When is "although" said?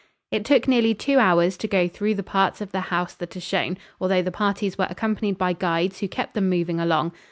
3.99-4.23